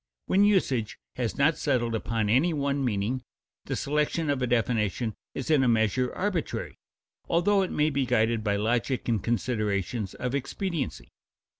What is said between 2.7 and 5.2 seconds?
meaning, the selection of a definition